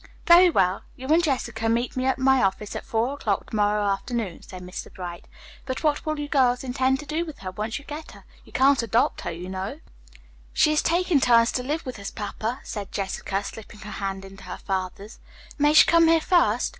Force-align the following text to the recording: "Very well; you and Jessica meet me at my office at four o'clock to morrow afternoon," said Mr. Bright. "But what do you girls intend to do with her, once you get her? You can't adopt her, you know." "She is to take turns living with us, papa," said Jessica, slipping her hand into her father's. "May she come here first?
"Very 0.25 0.49
well; 0.49 0.81
you 0.95 1.07
and 1.09 1.23
Jessica 1.23 1.69
meet 1.69 1.95
me 1.95 2.05
at 2.07 2.17
my 2.17 2.41
office 2.41 2.75
at 2.75 2.83
four 2.87 3.13
o'clock 3.13 3.51
to 3.51 3.55
morrow 3.55 3.83
afternoon," 3.87 4.41
said 4.41 4.63
Mr. 4.63 4.91
Bright. 4.91 5.27
"But 5.67 5.83
what 5.83 6.03
do 6.03 6.19
you 6.19 6.27
girls 6.27 6.63
intend 6.63 6.99
to 7.01 7.05
do 7.05 7.23
with 7.23 7.37
her, 7.45 7.51
once 7.51 7.77
you 7.77 7.85
get 7.85 8.13
her? 8.13 8.25
You 8.43 8.51
can't 8.51 8.81
adopt 8.81 9.21
her, 9.21 9.31
you 9.31 9.47
know." 9.47 9.79
"She 10.53 10.73
is 10.73 10.81
to 10.81 10.89
take 11.03 11.21
turns 11.21 11.55
living 11.55 11.81
with 11.85 11.99
us, 11.99 12.09
papa," 12.09 12.61
said 12.63 12.91
Jessica, 12.91 13.43
slipping 13.43 13.81
her 13.81 13.91
hand 13.91 14.25
into 14.25 14.45
her 14.45 14.57
father's. 14.57 15.19
"May 15.59 15.73
she 15.73 15.85
come 15.85 16.07
here 16.07 16.19
first? 16.19 16.69